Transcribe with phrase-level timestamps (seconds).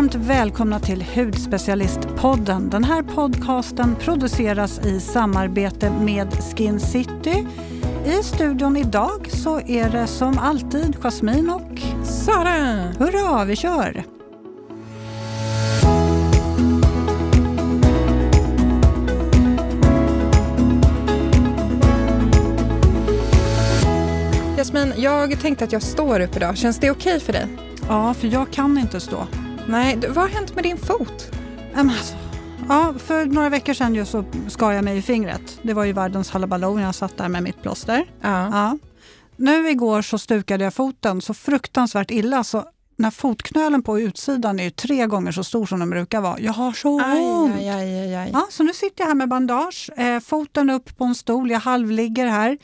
[0.00, 2.70] varmt välkomna till Hudspecialistpodden.
[2.70, 7.46] Den här podcasten produceras i samarbete med Skin City.
[8.06, 12.92] I studion idag så är det som alltid Jasmine och Sara!
[12.98, 14.04] Hurra, vi kör!
[24.56, 26.56] Jasmin, jag tänkte att jag står upp idag.
[26.56, 27.46] Känns det okej för dig?
[27.88, 29.26] Ja, för jag kan inte stå.
[29.70, 31.30] Nej, du, vad har hänt med din fot?
[31.74, 32.14] Alltså,
[32.68, 35.58] ja, för några veckor sedan ju så skar jag mig i fingret.
[35.62, 38.04] Det var ju världens halabaloo när jag satt där med mitt plåster.
[38.20, 38.48] Ja.
[38.50, 38.78] Ja.
[39.36, 42.64] Nu igår så stukade jag foten så fruktansvärt illa så
[42.96, 46.40] när fotknölen på utsidan är ju tre gånger så stor som den brukar vara.
[46.40, 47.54] Jag har så ont!
[47.54, 48.30] Aj, aj, aj, aj.
[48.32, 51.60] Ja, så nu sitter jag här med bandage, eh, foten upp på en stol, jag
[51.60, 52.58] halvligger här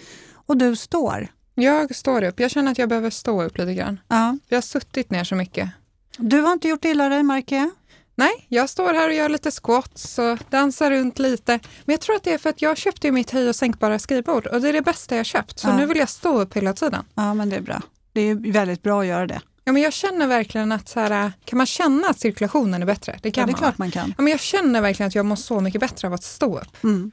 [0.47, 1.29] och du står.
[1.55, 2.41] Jag står upp.
[2.41, 4.01] Jag känner att jag behöver stå upp lite grann.
[4.09, 4.39] Ja.
[4.49, 5.71] Jag har suttit ner så mycket.
[6.19, 7.71] Du har inte gjort illa dig märker jag.
[8.19, 11.53] Nej, jag står här och gör lite squats och dansar runt lite.
[11.85, 14.47] Men jag tror att det är för att jag köpte mitt höj och sänkbara skrivbord
[14.47, 15.59] och det är det bästa jag köpt.
[15.59, 15.77] Så Ja.
[15.77, 17.05] nu vill jag stå upp hela tiden.
[17.15, 17.83] Ja, men det är bra.
[18.13, 19.41] Det är väldigt bra att göra det.
[19.65, 23.19] Ja, men jag känner verkligen att så här, kan man känna att cirkulationen är bättre?
[23.23, 23.59] Det kan Ja, det är man.
[23.59, 24.15] klart man kan.
[24.19, 26.85] Ja, men jag känner verkligen att jag mår så mycket bättre av att stå upp.
[26.85, 27.11] Mm.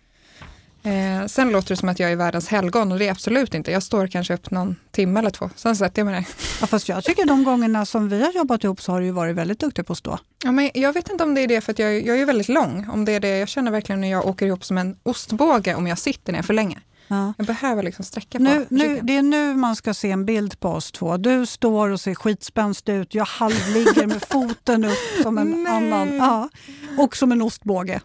[0.84, 3.72] Eh, sen låter det som att jag är världens helgon och det är absolut inte.
[3.72, 6.28] Jag står kanske upp någon timme eller två, sen sätter jag mig ner.
[6.62, 9.12] Ja, fast jag tycker de gångerna som vi har jobbat ihop så har du ju
[9.12, 10.20] varit väldigt duktig på att stå.
[10.44, 12.26] Ja, men jag vet inte om det är det för att jag, jag är ju
[12.26, 12.90] väldigt lång.
[12.90, 15.88] Om det är det, jag känner verkligen när jag åker ihop som en ostbåge om
[15.88, 16.82] jag sitter ner för länge.
[17.08, 17.34] Ja.
[17.38, 20.60] Jag behöver liksom sträcka på Nu, nu, det är nu man ska se en bild
[20.60, 21.18] på oss två.
[21.18, 23.16] Du står och ser skitspänstig ut.
[23.16, 25.74] Jag halvligger med foten upp som en Nej.
[25.74, 26.16] annan.
[26.16, 26.50] Ja.
[26.98, 28.02] Och som en ostbåge.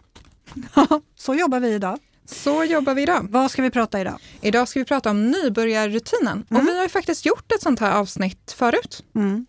[1.15, 1.99] Så jobbar vi idag.
[2.31, 3.27] Så jobbar vi idag.
[3.29, 4.19] Vad ska vi prata idag?
[4.41, 6.45] Idag ska vi prata om nybörjarrutinen.
[6.49, 6.61] Mm.
[6.61, 9.03] Och vi har ju faktiskt gjort ett sånt här avsnitt förut.
[9.15, 9.45] Mm.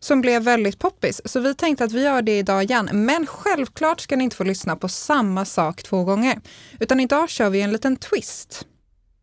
[0.00, 1.20] som blev väldigt poppis.
[1.24, 2.88] Så vi tänkte att vi gör det idag igen.
[2.92, 6.40] Men självklart ska ni inte få lyssna på samma sak två gånger.
[6.80, 8.66] Utan idag kör vi en liten twist.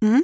[0.02, 0.24] Mm.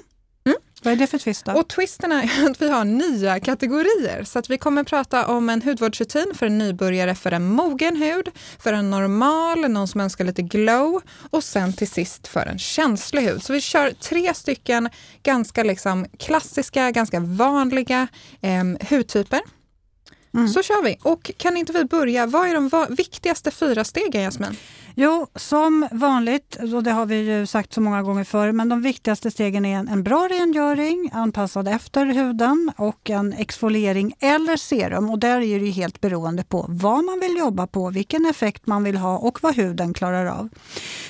[0.83, 1.51] Vad är det för twist då?
[1.51, 4.23] Och twisten är att vi har nya kategorier.
[4.23, 8.29] Så att vi kommer prata om en hudvårdsrutin för en nybörjare för en mogen hud,
[8.59, 13.21] för en normal, någon som önskar lite glow och sen till sist för en känslig
[13.21, 13.43] hud.
[13.43, 14.89] Så vi kör tre stycken
[15.23, 18.07] ganska liksom klassiska, ganska vanliga
[18.41, 19.56] eh, hudtyper.
[20.37, 20.49] Mm.
[20.49, 20.97] Så kör vi.
[21.01, 24.57] Och kan inte vi börja, vad är de viktigaste fyra stegen Jasmin?
[24.95, 28.81] Jo, som vanligt, och det har vi ju sagt så många gånger förr, men de
[28.81, 35.09] viktigaste stegen är en, en bra rengöring anpassad efter huden och en exfoliering eller serum.
[35.09, 38.67] Och där är det ju helt beroende på vad man vill jobba på, vilken effekt
[38.67, 40.49] man vill ha och vad huden klarar av.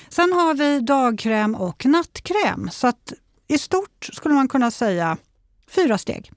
[0.09, 2.69] Sen har vi dagkräm och nattkräm.
[2.71, 3.13] Så att
[3.47, 5.17] i stort skulle man kunna säga
[5.69, 6.31] fyra steg.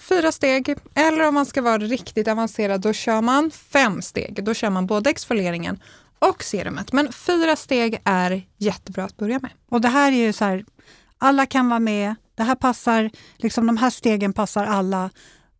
[0.00, 4.44] Fyra steg, eller om man ska vara riktigt avancerad, då kör man fem steg.
[4.44, 5.82] Då kör man både exfolieringen
[6.18, 6.92] och serumet.
[6.92, 9.50] Men fyra steg är jättebra att börja med.
[9.70, 10.64] Och det här är ju så här,
[11.18, 12.14] alla kan vara med.
[12.34, 15.10] Det här passar, liksom de här stegen passar alla.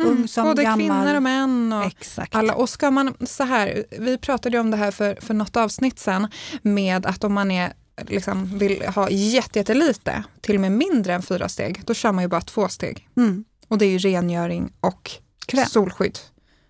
[0.03, 0.79] Ung som både gammal.
[0.79, 1.73] kvinnor och män.
[1.73, 2.35] Och Exakt.
[2.35, 2.55] alla.
[2.55, 5.99] Och ska man så här, vi pratade ju om det här för, för något avsnitt
[5.99, 6.29] sen,
[6.63, 7.73] med att om man är
[8.09, 12.25] liksom vill ha jätte- jättelite, till och med mindre än fyra steg, då kör man
[12.25, 13.09] ju bara två steg.
[13.17, 13.45] Mm.
[13.71, 15.11] Och det är ju rengöring och
[15.47, 15.67] Kräm.
[15.67, 16.19] solskydd.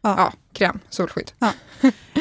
[0.03, 0.15] Ja.
[0.17, 0.33] Ja.
[0.53, 1.33] Kräm, solskydd.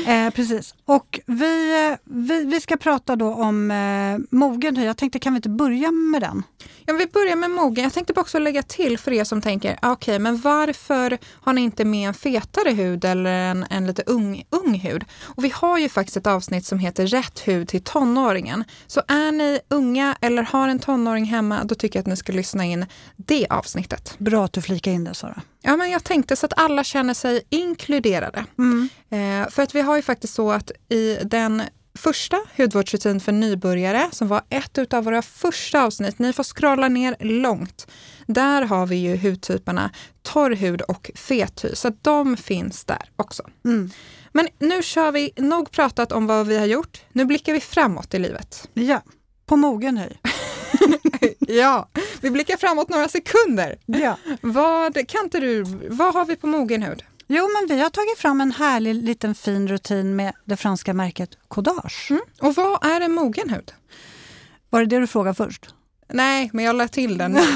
[0.08, 0.76] Eh, precis.
[0.86, 4.86] Och vi, eh, vi, vi ska prata då om eh, mogen hy.
[4.86, 6.44] Jag tänkte, kan vi inte börja med den?
[6.86, 7.84] Ja, vi börjar med mogen.
[7.84, 11.54] Jag tänkte bara också lägga till för er som tänker, ah, okej, men varför har
[11.54, 15.06] ni inte med en fetare hud eller en, en lite ung, ung hud?
[15.22, 18.64] Och vi har ju faktiskt ett avsnitt som heter Rätt hud till tonåringen.
[18.88, 22.34] Så är ni unga eller har en tonåring hemma, då tycker jag att ni ska
[22.34, 22.86] lyssna in
[23.16, 24.16] det avsnittet.
[24.18, 25.42] Bra att du flikar in det, Sara.
[25.62, 28.19] Ja, men jag tänkte så att alla känner sig inkluderade.
[28.58, 28.90] Mm.
[29.10, 31.62] Eh, för att vi har ju faktiskt så att i den
[31.98, 37.16] första hudvårdsrutin för nybörjare, som var ett av våra första avsnitt, ni får scrolla ner
[37.20, 37.88] långt.
[38.28, 39.92] Där har vi ju hudtyperna
[40.22, 43.44] torr hud och fet hy, så de finns där också.
[43.66, 43.92] Mm.
[44.32, 48.14] Men nu kör vi, nog pratat om vad vi har gjort, nu blickar vi framåt
[48.14, 48.70] i livet.
[48.74, 49.02] Ja,
[49.46, 50.10] på mogen hy.
[51.40, 51.90] Ja,
[52.22, 53.78] vi blickar framåt några sekunder.
[53.86, 54.18] Ja.
[54.42, 57.04] Vad, kan inte du, vad har vi på mogen hud?
[57.32, 61.30] Jo, men vi har tagit fram en härlig liten fin rutin med det franska märket
[61.48, 62.08] Codage.
[62.12, 62.22] Mm.
[62.42, 63.72] Och vad är en mogen hud?
[64.70, 65.66] Var det det du frågade först?
[66.14, 67.40] Nej, men jag lade till den.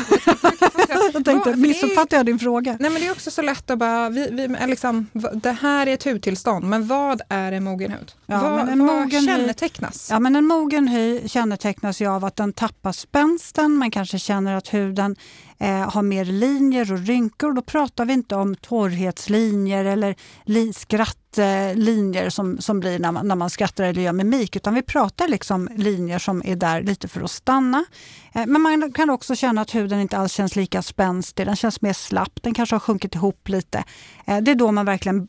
[0.89, 2.77] Jag tänkte, Vad- missuppfattade jag din fråga?
[2.79, 5.93] Nej men det är också så lätt att bara, vi, vi, liksom, det här är
[5.93, 8.11] ett hudtillstånd, men vad är en mogen hud?
[8.25, 10.07] Ja, vad en vad mogen hy- kännetecknas?
[10.11, 13.71] Ja, men en mogen hy kännetecknas ju av att den tappar spänsten.
[13.77, 15.15] Man kanske känner att huden
[15.59, 17.53] eh, har mer linjer och rynkor.
[17.53, 20.15] Då pratar vi inte om torrhetslinjer eller
[20.45, 24.81] li, skrattlinjer som, som blir när man, när man skrattar eller gör mimik, utan vi
[24.81, 27.85] pratar liksom linjer som är där lite för att stanna.
[28.33, 31.81] Eh, men man kan också känna att huden inte alls känns lika spänstig, den känns
[31.81, 33.83] mer slapp, den kanske har sjunkit ihop lite.
[34.25, 35.27] Eh, det är då man verkligen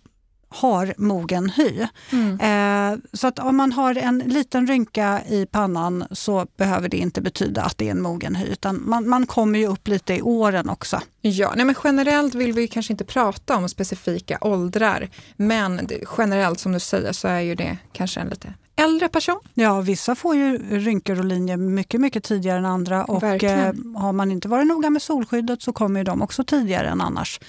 [0.55, 1.87] har mogen hy.
[2.13, 2.41] Mm.
[2.41, 7.21] Eh, så att om man har en liten rynka i pannan så behöver det inte
[7.21, 10.23] betyda att det är en mogen hy, utan man, man kommer ju upp lite i
[10.23, 11.01] åren också.
[11.21, 16.73] Ja, nej men generellt vill vi kanske inte prata om specifika åldrar, men generellt som
[16.73, 19.41] du säger så är ju det kanske en lite äldre person.
[19.55, 24.13] Ja, vissa får ju rynkor och linjer mycket, mycket tidigare än andra och eh, har
[24.13, 27.41] man inte varit noga med solskyddet så kommer de också tidigare än annars.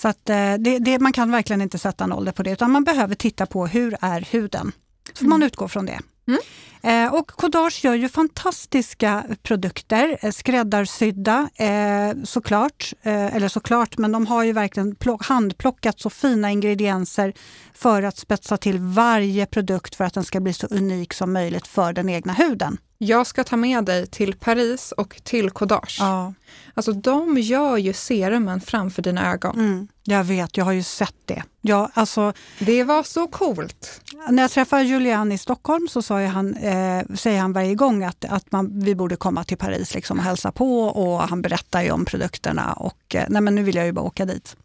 [0.00, 2.70] Så att, eh, det, det, man kan verkligen inte sätta en ålder på det, utan
[2.70, 4.72] man behöver titta på hur är huden.
[5.12, 5.30] Så mm.
[5.30, 6.00] man utgå från det.
[6.28, 6.40] Mm.
[6.82, 14.26] Eh, och Kodage gör ju fantastiska produkter, eh, skräddarsydda eh, såklart, eller såklart, men de
[14.26, 17.32] har ju verkligen handplockat så fina ingredienser
[17.74, 21.66] för att spetsa till varje produkt för att den ska bli så unik som möjligt
[21.66, 22.78] för den egna huden.
[23.02, 25.96] Jag ska ta med dig till Paris och till Kodage.
[26.00, 26.34] Ja.
[26.74, 29.58] Alltså de gör ju serumen framför dina ögon.
[29.58, 31.42] Mm, jag vet, jag har ju sett det.
[31.60, 34.00] Ja, alltså, det var så coolt.
[34.28, 38.24] När jag träffade Julian i Stockholm så sa han, eh, säger han varje gång att,
[38.24, 41.90] att man, vi borde komma till Paris liksom och hälsa på och han berättar ju
[41.90, 44.56] om produkterna och eh, nej men nu vill jag ju bara åka dit.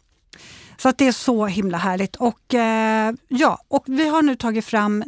[0.76, 2.16] Så att det är så himla härligt.
[2.16, 5.04] Och, eh, ja, och vi har nu tagit fram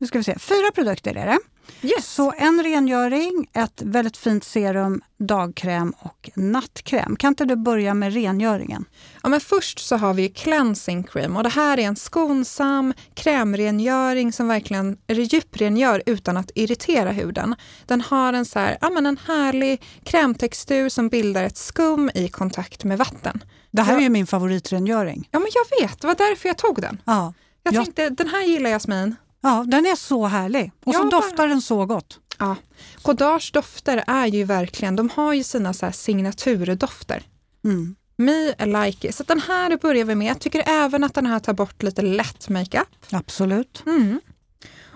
[0.00, 1.38] nu ska vi se, fyra produkter är det.
[1.82, 2.06] Yes.
[2.06, 7.16] Så en rengöring, ett väldigt fint serum, dagkräm och nattkräm.
[7.16, 8.84] Kan inte du börja med rengöringen?
[9.22, 14.32] Ja, men först så har vi cleansing cream och det här är en skonsam krämrengöring
[14.32, 17.54] som verkligen djuprengör utan att irritera huden.
[17.86, 22.28] Den har en, så här, ja, men en härlig krämtextur som bildar ett skum i
[22.28, 23.44] kontakt med vatten.
[23.70, 25.28] Det här är ju min favoritrengöring.
[25.30, 26.00] Ja, men jag vet.
[26.00, 27.02] Det var därför jag tog den.
[27.04, 27.34] Ja.
[27.62, 29.16] Jag tänkte, den här gillar Jasmin.
[29.40, 30.72] Ja, den är så härlig.
[30.84, 32.18] Och så ja, doftar den så gott.
[32.38, 32.56] Ja.
[33.02, 37.22] Kodage dofter är ju verkligen, de har ju sina så signaturdofter.
[37.64, 37.96] Mm.
[38.16, 39.14] Me like it.
[39.14, 40.30] Så den här börjar vi med.
[40.30, 42.88] Jag tycker även att den här tar bort lite lätt makeup.
[43.10, 43.82] Absolut.
[43.86, 44.20] Mm.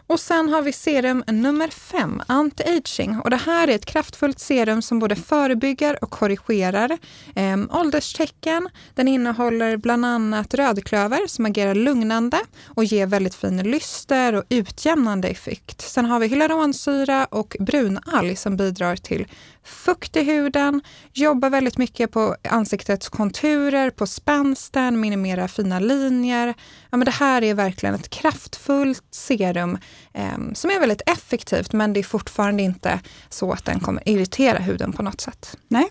[0.06, 3.20] Och sen har vi serum nummer fem, anti-aging.
[3.20, 6.98] Och det här är ett kraftfullt serum som både förebygger och korrigerar
[7.34, 8.68] eh, ålderstecken.
[8.94, 15.28] Den innehåller bland annat rödklöver som agerar lugnande och ger väldigt fin lyster och utjämnande
[15.28, 15.80] effekt.
[15.80, 19.26] Sen har vi hyaluronsyra och brunalg som bidrar till
[19.64, 20.82] fukt i huden,
[21.12, 26.54] jobbar väldigt mycket på ansiktets konturer, på spänsten, minimera fina linjer.
[26.90, 29.78] Ja, men det här är verkligen ett kraftfullt serum
[30.12, 34.58] eh, som är väldigt effektivt men det är fortfarande inte så att den kommer irritera
[34.58, 35.56] huden på något sätt.
[35.68, 35.90] Nej.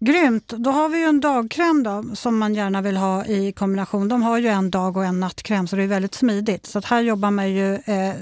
[0.00, 0.48] Grymt!
[0.48, 4.08] Då har vi ju en dagkräm då, som man gärna vill ha i kombination.
[4.08, 6.66] De har ju en dag och en nattkräm så det är väldigt smidigt.
[6.66, 8.14] Så här jobbar man ju eh,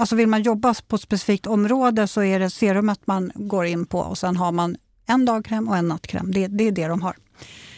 [0.00, 3.86] alltså vill man jobba på ett specifikt område så är det serumet man går in
[3.86, 4.76] på och sen har man
[5.06, 6.32] en dagkräm och en nattkräm.
[6.32, 7.16] Det, det är det de har.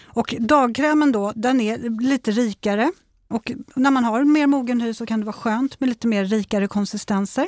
[0.04, 2.92] Och dagkrämen då, den är lite rikare
[3.28, 6.24] och när man har mer mogen hy så kan det vara skönt med lite mer
[6.24, 7.46] rikare konsistenser.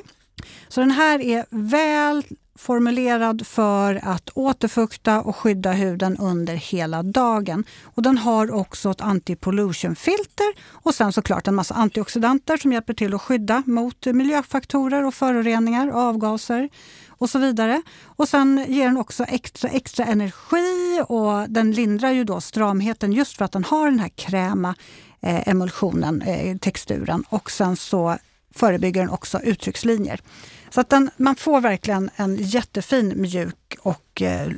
[0.69, 2.25] Så den här är väl
[2.57, 7.65] formulerad för att återfukta och skydda huden under hela dagen.
[7.83, 13.15] Och Den har också ett anti-pollution-filter och sen såklart en massa antioxidanter som hjälper till
[13.15, 16.69] att skydda mot miljöfaktorer och föroreningar, avgaser
[17.09, 17.83] och så vidare.
[18.05, 23.37] Och Sen ger den också extra, extra energi och den lindrar ju då stramheten just
[23.37, 24.75] för att den har den här kräma
[25.23, 28.19] eh, emulsionen, eh, texturen och sen så
[28.57, 30.21] förebygger den också uttryckslinjer.
[30.71, 34.49] Så att den, man får verkligen en jättefin, mjuk och eh,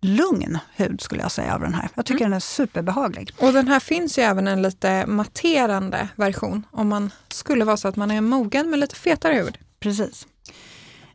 [0.00, 1.88] lugn hud skulle jag säga av den här.
[1.94, 2.30] Jag tycker mm.
[2.30, 3.30] den är superbehaglig.
[3.38, 7.88] Och den här finns ju även en lite matterande version om man skulle vara så
[7.88, 9.58] att man är mogen med lite fetare hud.
[9.80, 10.26] Precis.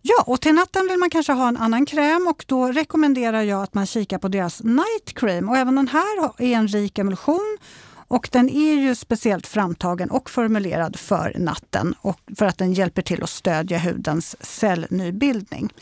[0.02, 3.64] Ja, och till natten vill man kanske ha en annan kräm och då rekommenderar jag
[3.64, 5.50] att man kikar på deras Night Cream.
[5.50, 7.58] Och även den här är en rik emulsion
[8.14, 13.02] och den är ju speciellt framtagen och formulerad för natten och för att den hjälper
[13.02, 15.74] till att stödja hudens cellnybildning.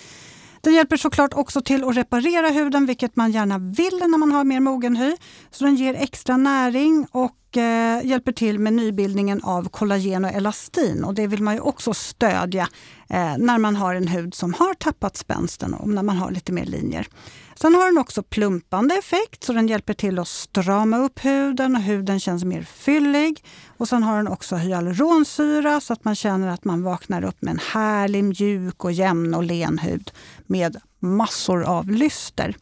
[0.62, 4.44] Den hjälper såklart också till att reparera huden, vilket man gärna vill när man har
[4.44, 5.16] mer mogen hy.
[5.52, 11.04] Så den ger extra näring och eh, hjälper till med nybildningen av kollagen och elastin.
[11.04, 12.68] Och det vill man ju också stödja
[13.10, 16.52] eh, när man har en hud som har tappat spänsten och när man har lite
[16.52, 17.08] mer linjer.
[17.56, 21.82] Sen har den också plumpande effekt, så den hjälper till att strama upp huden och
[21.82, 23.44] huden känns mer fyllig.
[23.78, 27.52] Och sen har den också hyaluronsyra så att man känner att man vaknar upp med
[27.52, 30.12] en härlig, mjuk och jämn och len hud
[30.48, 32.56] med massor av lyster.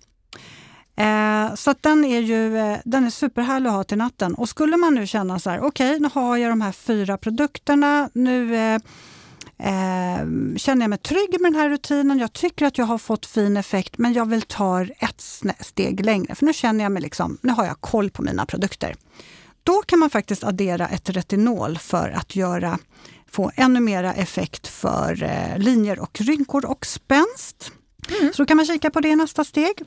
[1.00, 4.36] Eh, så den är ju eh, den är superhärlig att ha till natten.
[4.36, 7.18] Och skulle man nu känna så här, okej okay, nu har jag de här fyra
[7.18, 8.80] produkterna, nu eh,
[9.64, 10.26] Eh,
[10.58, 13.58] känner jag mig trygg med den här rutinen, jag tycker att jag har fått fin
[13.58, 15.22] effekt men jag vill ta ett
[15.60, 18.96] steg längre för nu känner jag mig liksom, nu har jag koll på mina produkter.
[19.64, 22.80] Då kan man faktiskt addera ett retinol för att göra,
[23.32, 27.72] få ännu mera effekt för eh, linjer och rynkor och spänst.
[28.20, 28.34] Mm.
[28.34, 29.84] Så då kan man kika på det i nästa steg.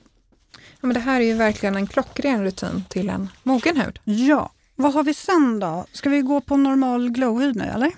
[0.52, 4.00] Ja, men det här är ju verkligen en klockren rutin till en mogen hud.
[4.04, 5.86] Ja, vad har vi sen då?
[5.92, 7.90] Ska vi gå på normal glowhud nu eller?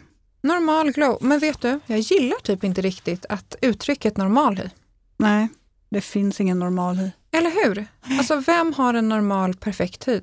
[0.43, 4.69] Normal glow, men vet du, jag gillar typ inte riktigt att uttrycket normal hy.
[5.17, 5.49] Nej,
[5.89, 7.11] det finns ingen normal hy.
[7.31, 7.87] Eller hur?
[8.19, 10.21] Alltså vem har en normal perfekt hy?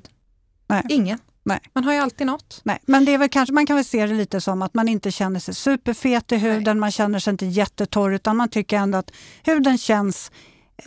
[0.66, 0.82] Nej.
[0.88, 1.18] Ingen.
[1.44, 1.60] Nej.
[1.72, 2.60] Man har ju alltid något.
[2.64, 4.88] Nej, men det är väl kanske, man kan väl se det lite som att man
[4.88, 6.74] inte känner sig superfet i huden, Nej.
[6.74, 9.10] man känner sig inte jättetorr utan man tycker ändå att
[9.42, 10.30] huden känns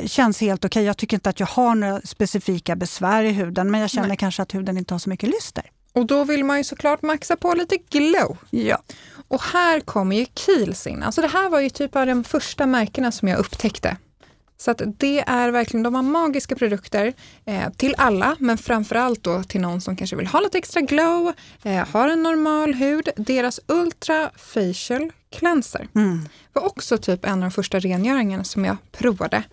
[0.06, 0.80] känns helt okej.
[0.80, 0.84] Okay.
[0.84, 4.18] Jag tycker inte att jag har några specifika besvär i huden men jag känner Nej.
[4.18, 5.72] kanske att huden inte har så mycket lyster.
[5.94, 8.38] Och då vill man ju såklart maxa på lite glow.
[8.50, 8.82] Ja.
[9.28, 11.04] Och här kommer ju Kiehl's in.
[11.04, 13.98] Alltså det här var ju typ av de första märkena som jag upptäckte.
[14.58, 17.14] Så att det är verkligen, de har magiska produkter
[17.46, 21.34] eh, till alla, men framförallt då till någon som kanske vill ha lite extra glow,
[21.64, 23.10] eh, har en normal hud.
[23.16, 26.20] Deras Ultra Facial Cleanser mm.
[26.54, 29.44] var också typ en av de första rengöringarna som jag provade.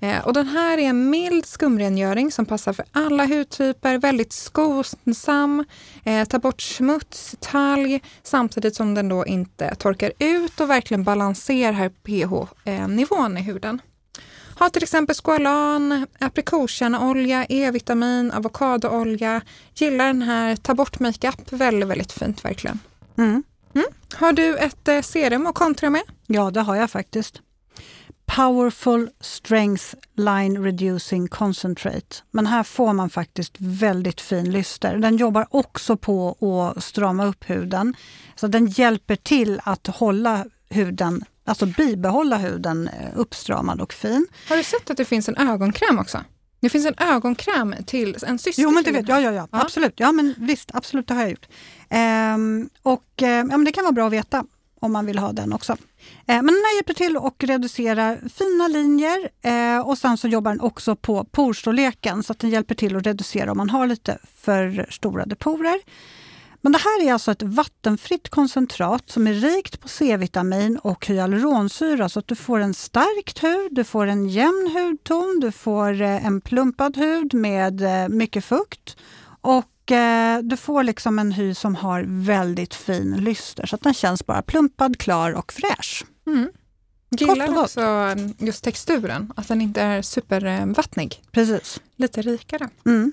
[0.00, 5.64] Eh, och den här är en mild skumrengöring som passar för alla hudtyper, väldigt skonsam,
[6.04, 11.88] eh, tar bort smuts, talg, samtidigt som den då inte torkar ut och verkligen balanserar
[11.88, 13.80] pH-nivån i huden.
[14.54, 19.40] Har till exempel squalan, aprikoskärneolja, E-vitamin, avokadoolja.
[19.74, 22.78] Gillar den här, tar bort makeup, väldigt, väldigt fint verkligen.
[23.18, 23.42] Mm.
[23.74, 23.86] Mm.
[24.14, 26.02] Har du ett eh, serum att kontra med?
[26.26, 27.40] Ja, det har jag faktiskt.
[28.36, 29.84] Powerful Strength
[30.16, 32.16] Line Reducing Concentrate.
[32.30, 34.98] Men här får man faktiskt väldigt fin lyster.
[34.98, 36.36] Den jobbar också på
[36.76, 37.94] att strama upp huden.
[38.34, 44.26] Så den hjälper till att hålla huden, alltså bibehålla huden eh, uppstramad och fin.
[44.48, 46.24] Har du sett att det finns en ögonkräm också?
[46.60, 48.62] Det finns en ögonkräm till en syster.
[48.62, 49.22] Jo, men det vet jag.
[49.22, 49.92] Ja, ja, ja, absolut.
[49.96, 51.46] Ja, men visst, absolut, det har jag gjort.
[51.88, 54.44] Ehm, och eh, ja, men det kan vara bra att veta
[54.80, 55.72] om man vill ha den också.
[55.72, 55.76] Eh,
[56.26, 59.30] men den här hjälper till att reducera fina linjer
[59.84, 63.50] och sen så jobbar den också på porstorleken så att den hjälper till att reducera
[63.50, 65.80] om man har lite för stora porer.
[66.64, 72.08] Men det här är alltså ett vattenfritt koncentrat som är rikt på C-vitamin och hyaluronsyra
[72.08, 76.26] så att du får en stärkt hud, du får en jämn hudton, du får eh,
[76.26, 78.96] en plumpad hud med mycket fukt
[79.40, 83.94] och Eh, du får liksom en hy som har väldigt fin lyster så att den
[83.94, 86.04] känns bara plumpad, klar och fräsch.
[86.26, 86.48] Mm.
[87.10, 91.22] Gillar också um, just texturen, att den inte är supervattnig.
[91.32, 91.80] Precis.
[91.96, 92.68] Lite rikare.
[92.86, 93.12] Mm.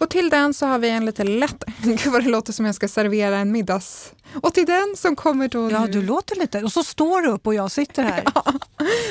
[0.00, 1.64] Och till den så har vi en lite lätt...
[1.82, 4.12] Gud vad det låter som jag ska servera en middags...
[4.42, 5.92] Och till den som kommer då Ja, nu...
[5.92, 6.62] du låter lite.
[6.62, 8.24] Och så står du upp och jag sitter här.
[8.34, 8.52] Ja,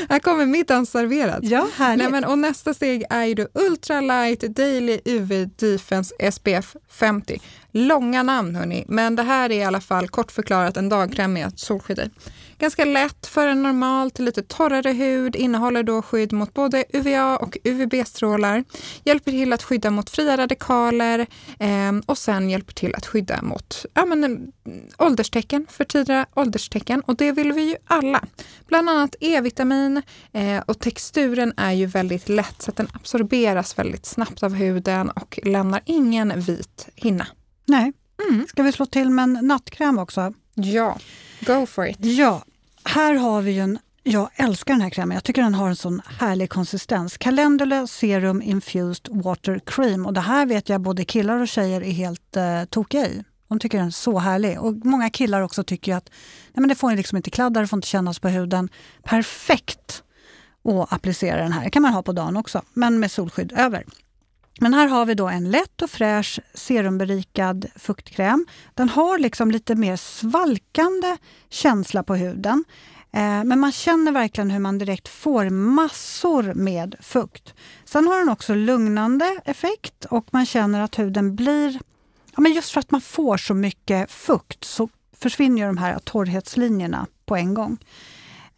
[0.10, 1.40] här kommer middagen serverad.
[1.44, 2.04] Ja, härligt.
[2.04, 7.42] Nej, men, och nästa steg är ju då Ultralight Daily UV Defense SPF 50.
[7.72, 11.60] Långa namn hörni, men det här är i alla fall kort förklarat en dagkräm med
[11.60, 12.10] solskydd i.
[12.60, 17.38] Ganska lätt för en normal till lite torrare hud, innehåller då skydd mot både UVA
[17.38, 18.64] och UVB-strålar,
[19.04, 21.28] hjälper till att skydda mot fria radikaler
[21.60, 24.52] eh, och sen hjälper till att skydda mot ja, men,
[24.98, 28.24] ålderstecken, för tidiga ålderstecken och det vill vi ju alla.
[28.68, 30.02] Bland annat E-vitamin
[30.32, 35.10] eh, och texturen är ju väldigt lätt så att den absorberas väldigt snabbt av huden
[35.10, 37.28] och lämnar ingen vit hinna.
[37.66, 37.94] Nej.
[38.30, 38.48] Mm.
[38.50, 40.34] Ska vi slå till med en nattkräm också?
[40.54, 40.98] Ja,
[41.46, 41.98] go for it.
[42.00, 42.44] Ja,
[42.90, 45.16] här har vi en jag älskar den här krämen.
[45.16, 47.18] Jag tycker den har en sån härlig konsistens.
[47.18, 50.06] Calendula Serum Infused Water Cream.
[50.06, 53.24] Och det här vet jag både killar och tjejer är helt eh, tokiga i.
[53.48, 54.60] De tycker den är så härlig.
[54.60, 56.10] Och många killar också tycker att
[56.54, 58.70] nej men det får liksom inte kladda, det får inte kännas på huden.
[59.04, 60.04] Perfekt
[60.64, 61.64] att applicera den här.
[61.64, 63.86] Det kan man ha på dagen också, men med solskydd över.
[64.62, 68.46] Men här har vi då en lätt och fräsch serumberikad fuktkräm.
[68.74, 71.18] Den har liksom lite mer svalkande
[71.50, 72.64] känsla på huden.
[73.12, 77.54] Eh, men man känner verkligen hur man direkt får massor med fukt.
[77.86, 81.80] Sen har den också lugnande effekt och man känner att huden blir...
[82.36, 84.90] Ja, men just för att man får så mycket fukt så
[85.20, 87.78] försvinner de här torrhetslinjerna på en gång.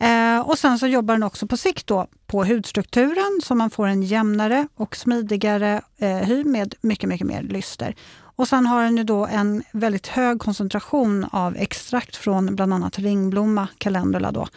[0.02, 3.88] Eh, och sen så jobbar den också på sikt då på hudstrukturen så man får
[3.88, 7.96] en jämnare och smidigare eh, hy med mycket, mycket mer lyster.
[8.36, 13.00] Och sen har den ju då en väldigt hög koncentration av extrakt från bland annat
[13.00, 14.48] ringblomma, calendula då,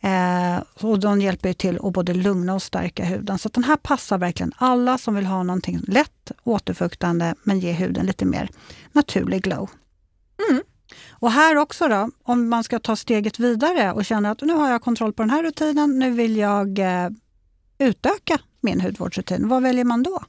[0.00, 3.38] Eh, och de hjälper till att både lugna och stärka huden.
[3.38, 8.06] Så den här passar verkligen alla som vill ha någonting lätt återfuktande men ge huden
[8.06, 8.48] lite mer
[8.92, 9.70] naturlig glow.
[10.98, 11.18] Mm.
[11.20, 14.70] Och här också då, om man ska ta steget vidare och känna att nu har
[14.70, 17.08] jag kontroll på den här rutinen, nu vill jag eh,
[17.78, 19.48] utöka min hudvårdsrutin.
[19.48, 20.24] Vad väljer man då?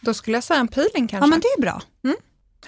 [0.00, 1.16] Då skulle jag säga en peeling kanske.
[1.16, 1.82] Ja, men det är bra.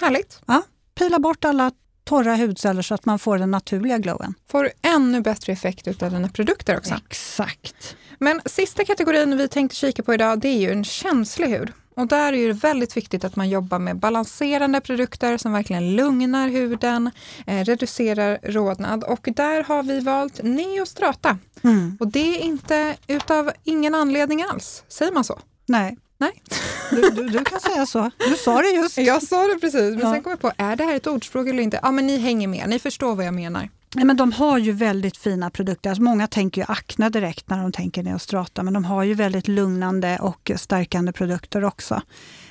[0.00, 0.40] Härligt.
[0.46, 0.62] Ja,
[0.94, 1.72] pila bort alla
[2.04, 4.34] torra hudceller så att man får den naturliga glowen.
[4.50, 6.94] Får du ännu bättre effekt av dina produkter också.
[7.06, 7.96] Exakt.
[8.18, 11.72] Men sista kategorin vi tänkte kika på idag, det är ju en känslig hud.
[11.96, 16.48] Och där är det väldigt viktigt att man jobbar med balanserande produkter som verkligen lugnar
[16.48, 17.10] huden,
[17.46, 19.04] eh, reducerar rodnad.
[19.04, 21.38] Och där har vi valt Neostrata.
[21.64, 21.96] Mm.
[22.00, 24.82] Och det är inte utav ingen anledning alls.
[24.88, 25.38] Säger man så?
[25.66, 26.42] Nej, Nej.
[26.90, 28.10] du, du, du kan säga så.
[28.28, 28.98] Du sa det just.
[28.98, 30.12] Jag sa det precis, men Ja.
[30.12, 31.80] sen kom jag på, är det här ett ordspråk eller inte?
[31.82, 33.68] Ja, men ni hänger med, ni förstår vad jag menar.
[33.94, 35.90] Nej, men de har ju väldigt fina produkter.
[35.90, 39.48] Alltså många tänker ju akne direkt när de tänker Neostrata, men de har ju väldigt
[39.48, 42.02] lugnande och stärkande produkter också.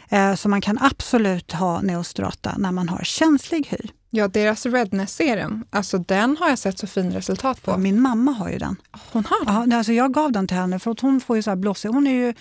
[0.10, 3.78] Eh, så man kan absolut ha Neostrata när man har känslig hy.
[4.10, 7.72] Ja, deras redness serum, alltså den har jag sett så fin resultat på.
[7.72, 8.76] Och min mamma har ju den.
[9.12, 9.72] Hon har den.
[9.72, 11.90] Ja, alltså jag gav den till henne för att hon får ju så här blossig.
[11.90, 12.34] Hon är ju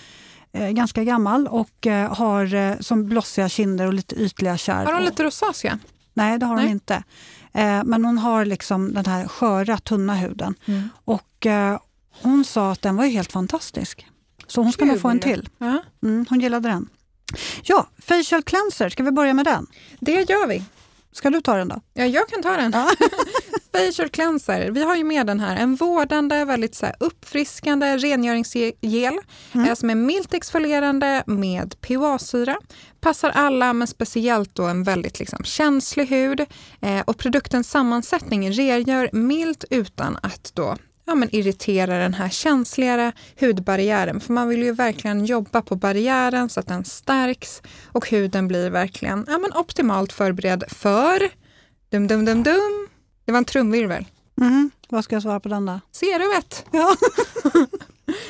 [0.52, 4.86] eh, ganska gammal och eh, har eh, som blossiga kinder och lite ytliga kärl.
[4.86, 5.78] Har hon lite rosacea?
[6.14, 6.72] Nej, det har hon Nej.
[6.72, 7.02] inte.
[7.54, 10.54] Eh, men hon har liksom den här sköra, tunna huden.
[10.66, 10.88] Mm.
[11.04, 11.80] Och eh,
[12.22, 14.06] hon sa att den var helt fantastisk.
[14.46, 15.48] Så hon ska nog få en till.
[16.02, 16.88] Mm, hon gillade den.
[17.62, 19.66] Ja, facial cleanser, ska vi börja med den?
[20.00, 20.64] det gör vi.
[21.12, 21.80] Ska du ta den då?
[21.94, 22.72] Ja, jag kan ta den.
[22.74, 22.90] Ja.
[23.72, 25.56] Facial cleanser, vi har ju med den här.
[25.56, 29.18] En vårdande, väldigt så här, uppfriskande rengöringsgel
[29.54, 29.68] Mm.
[29.68, 32.56] eh, som är milt exfolierande med PHA-syra.
[33.00, 36.40] Passar alla, men speciellt då en väldigt liksom, känslig hud.
[36.80, 40.76] Eh, och produktens sammansättning rengör milt utan att då
[41.06, 44.20] ja, men irritera den här känsligare hudbarriären.
[44.20, 48.70] För man vill ju verkligen jobba på barriären så att den stärks och huden blir
[48.70, 51.28] verkligen ja, men optimalt förberedd för
[51.90, 52.88] dum, dum, dum, dum.
[53.24, 54.04] Det var en trumvirvel.
[54.36, 55.80] Mhm, Vad ska jag svara på den då?
[55.92, 56.64] Serumet.
[56.72, 56.96] Ja,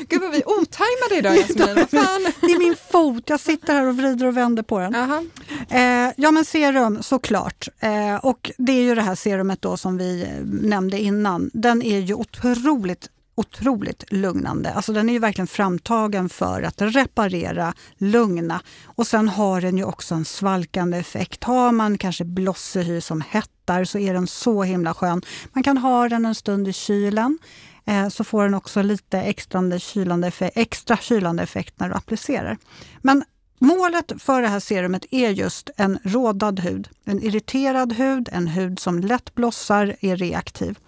[0.09, 1.75] Gud vad vi otajmade idag Jasmin.
[1.75, 2.33] Vad fan?
[2.41, 3.25] det är min fot.
[3.27, 4.93] Jag sitter här och vrider och vänder på den.
[4.93, 5.25] Jaha.
[5.71, 7.69] Eh, ja men serum såklart.
[7.81, 11.51] Eh, och det är ju det här serumet då som vi eh, nämnde innan.
[11.55, 14.73] Den är ju otroligt otroligt lugnande.
[14.73, 19.85] Alltså den är ju verkligen framtagen för att reparera, lugna och sen har den ju
[19.85, 21.45] också en svalkande effekt.
[21.45, 25.23] Har man kanske blossig hy som hettar så är den så himla skön.
[25.53, 27.39] Man kan ha den en stund i kylen
[27.85, 32.59] Eh, så får den också lite extra kylande, effekt, extra kylande effekt när du applicerar.
[33.01, 33.25] Men
[33.63, 36.89] Målet för det här serumet är just en rådad hud.
[37.05, 40.79] En irriterad hud, en hud som lätt blossar, är reaktiv.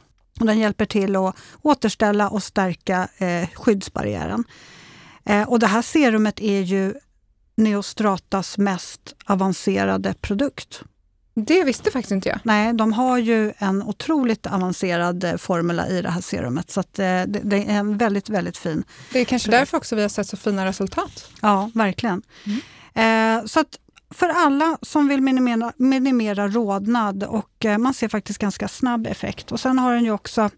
[0.40, 4.44] Och den hjälper till att återställa och stärka eh, skyddsbarriären.
[5.24, 6.94] Eh, och det här serumet är ju
[7.56, 10.82] Neostratas mest avancerade produkt.
[11.34, 12.38] Det visste faktiskt inte jag.
[12.42, 16.70] Nej, de har ju en otroligt avancerad eh, formula i det här serumet.
[16.70, 20.02] Så eh, det, det är en väldigt, väldigt fin Det är kanske därför också vi
[20.02, 21.28] har sett så fina resultat.
[21.42, 22.22] Ja, verkligen.
[22.94, 23.78] Eh, så att
[24.10, 29.52] för alla som vill minimera, minimera rodnad och eh, man ser faktiskt ganska snabb effekt.
[29.52, 30.50] Och sen har den ju också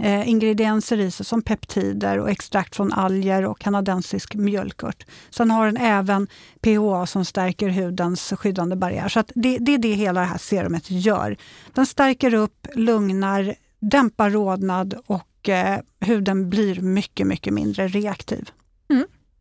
[0.00, 5.06] eh, ingredienser i sig som peptider och extrakt från alger och kanadensisk mjölkört.
[5.30, 6.26] Sen har den även
[6.60, 9.08] PHA som stärker hudens skyddande barriär.
[9.08, 11.36] Så att det, det är det hela det här serumet gör.
[11.74, 18.50] Den stärker upp, lugnar, dämpar rodnad och eh, huden blir mycket, mycket mindre reaktiv.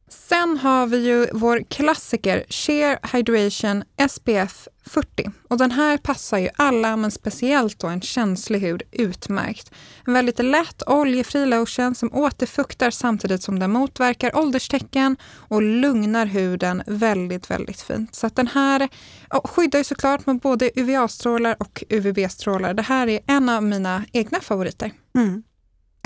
[0.09, 5.31] Sen har vi ju vår klassiker Sheer Hydration SPF 40.
[5.47, 9.71] Och den här passar ju alla, men speciellt då en känslig hud utmärkt.
[10.07, 16.83] En väldigt lätt oljefri lotion som återfuktar samtidigt som den motverkar ålderstecken och lugnar huden
[16.87, 18.15] väldigt, väldigt fint.
[18.15, 18.89] Så att den här
[19.29, 22.73] ja, skyddar ju såklart mot både UVA-strålar och UVB-strålar.
[22.73, 24.91] Det här är en av mina egna favoriter.
[25.15, 25.43] Mm.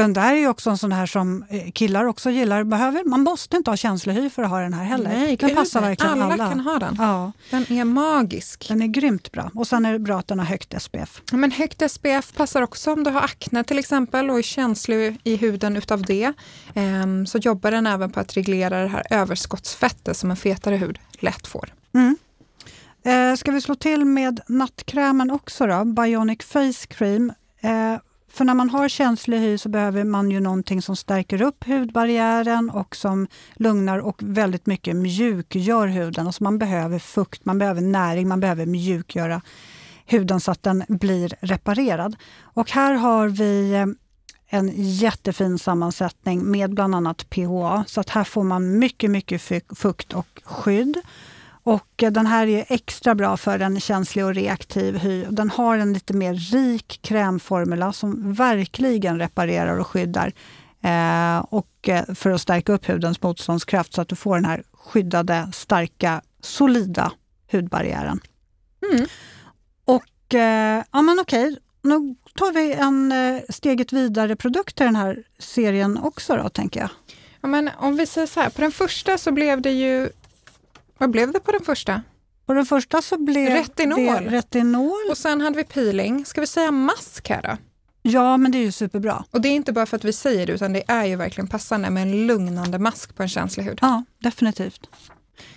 [0.02, 2.64] Den där är ju också en sån här som eh, killar också gillar.
[2.64, 5.10] Behöver, man måste inte ha känslig hy för att ha den här heller.
[5.10, 6.34] Nej, den passar verkligen alla.
[6.34, 6.50] alla.
[6.50, 6.96] kan ha den.
[7.00, 8.68] Ja, Den är magisk.
[8.68, 9.52] den är grymt bra.
[9.56, 11.22] Och sen är det bra att den har högt SPF.
[11.32, 15.36] Men högt SPF passar också om du har akne till exempel och är känslig i
[15.36, 16.34] huden utav det.
[16.74, 21.00] Ehm, så jobbar den även på att reglera det här överskottsfettet som en fetare hud
[21.20, 21.74] lätt får.
[21.94, 22.18] Mm.
[23.04, 25.86] Eh, ska vi slå till med nattkrämen också då?
[25.86, 27.34] Bionic Face Cream.
[27.62, 27.96] Eh,
[28.34, 32.70] för när man har känslig hy så behöver man ju någonting som stärker upp hudbarriären
[32.70, 36.28] och som lugnar och väldigt mycket mjukgör huden.
[36.28, 39.42] Alltså man behöver fukt, man behöver näring, man behöver mjukgöra
[40.06, 42.16] huden så att den blir reparerad.
[42.42, 43.86] Och här har vi eh,
[44.50, 47.84] en jättefin sammansättning med bland annat PHA.
[47.88, 49.42] Så att här får man mycket, mycket
[49.76, 50.98] fukt och skydd.
[51.64, 55.26] Och eh, den här är extra bra för en känslig och reaktiv hy.
[55.30, 60.34] Den har en lite mer rik krämformula som verkligen reparerar och skyddar.
[60.84, 64.64] Eh, och eh, för att stärka upp hudens motståndskraft så att du får den här
[64.74, 67.12] skyddade, starka, solida
[67.52, 68.20] hudbarriären.
[68.92, 69.06] Mm.
[69.86, 74.96] Och eh, ja men okej, nu tar vi en eh, steget vidare produkt i den
[74.96, 76.90] här serien också då, tänker jag.
[77.42, 80.10] Ja, men om vi säger så här, på den första så blev det ju
[81.02, 82.02] vad blev det på den första?
[82.46, 84.06] På den första så blev retinol.
[84.06, 85.10] det retinol.
[85.10, 86.26] Och sen hade vi peeling.
[86.26, 87.58] Ska vi säga mask här då?
[88.02, 89.24] Ja, men det är ju superbra.
[89.32, 91.48] Och det är inte bara för att vi säger det, utan det är ju verkligen
[91.48, 93.80] passande med en lugnande mask på en känslig hud.
[93.82, 94.90] Ja, definitivt.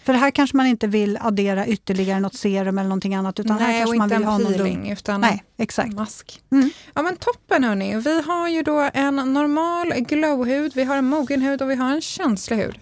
[0.04, 3.40] För här kanske man inte vill addera ytterligare något serum eller någonting annat.
[3.40, 5.92] Utan Nej, här kanske och man inte vill en ha peeling, någon utan Nej, exakt.
[5.92, 6.42] mask.
[6.52, 6.70] Mm.
[6.94, 7.96] Ja men toppen hörni.
[7.96, 11.90] Vi har ju då en normal glowhud, vi har en mogen hud och vi har
[11.90, 12.78] en känslig hud.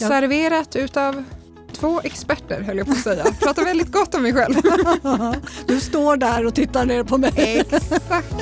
[0.00, 0.08] Ja.
[0.08, 1.24] Serverat utav
[1.72, 3.24] två experter höll jag på att säga.
[3.40, 4.54] Pratar väldigt gott om mig själv.
[5.66, 7.32] du står där och tittar ner på mig.
[7.70, 8.34] Exakt.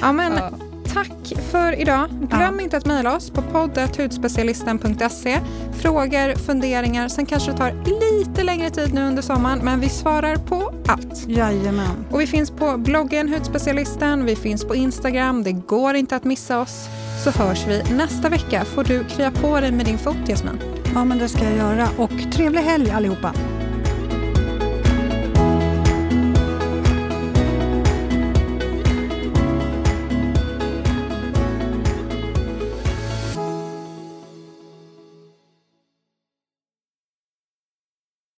[0.00, 0.50] Ja, men, ja.
[0.94, 2.08] Tack för idag.
[2.10, 2.62] Glöm ja.
[2.62, 5.40] inte att mejla oss på poddet.hudspecialisten.se.
[5.80, 7.08] Frågor, funderingar.
[7.08, 11.28] Sen kanske det tar lite längre tid nu under sommaren, men vi svarar på allt.
[11.28, 12.04] Jajamän.
[12.10, 15.42] Och vi finns på bloggen Hudspecialisten, vi finns på Instagram.
[15.42, 16.88] Det går inte att missa oss.
[17.24, 18.64] Så hörs vi nästa vecka.
[18.64, 20.77] Får du krya på dig med din fot, Jasmin?
[20.94, 21.88] Ja, men det ska jag göra.
[21.96, 23.34] Och trevlig helg allihopa!